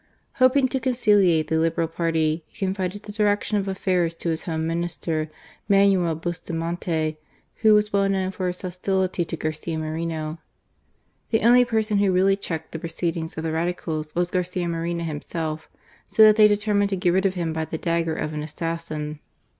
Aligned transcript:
Hoping 0.37 0.67
to 0.69 0.79
conciliate 0.79 1.47
the 1.47 1.59
Liberal 1.59 1.87
party, 1.87 2.43
he 2.47 2.57
confided 2.65 3.03
the 3.03 3.11
direction 3.11 3.57
of 3.59 3.67
affairs 3.67 4.15
to 4.15 4.29
his 4.29 4.41
Home 4.49 4.65
Minister, 4.65 5.29
Manuel 5.69 6.15
Bustamante, 6.15 7.17
who 7.57 7.75
was 7.75 7.93
well 7.93 8.09
known 8.09 8.31
for 8.31 8.47
his 8.47 8.63
hostility 8.63 9.23
to 9.23 9.37
Garcia 9.37 9.77
Moreno. 9.77 10.39
The 11.29 11.41
only 11.41 11.63
person 11.65 11.99
who 11.99 12.11
really 12.11 12.35
checked 12.35 12.71
the 12.71 12.79
pro 12.79 12.87
THE 12.87 12.93
ASSASSIN 12.93 13.07
VITERI, 13.09 13.13
173 13.13 13.13
ceedings 13.13 13.37
of 13.37 13.43
the 13.43 13.51
Radicals 13.51 14.15
was 14.15 14.31
Garcia 14.31 14.67
Moreno 14.67 15.03
himself, 15.03 15.69
so 16.07 16.23
that 16.23 16.35
they 16.35 16.47
determined 16.47 16.89
to 16.89 16.95
get 16.95 17.11
rid 17.13 17.27
of 17.27 17.35
him 17.35 17.53
by 17.53 17.65
the 17.65 17.77
dagger 17.77 18.15
of 18.15 18.33
an 18.33 18.41
assassin. 18.41 19.19